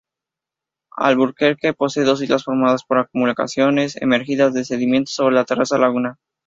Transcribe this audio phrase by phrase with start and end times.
[0.97, 6.15] Albuquerque posee dos islas formadas por acumulaciones emergidas de sedimentos sobre la terraza lagunar.